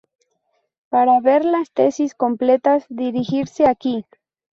Para 0.89 1.19
ver 1.19 1.45
las 1.45 1.69
tesis 1.71 2.15
completas 2.15 2.87
dirigirse 2.89 3.67
aquí. 3.67 4.03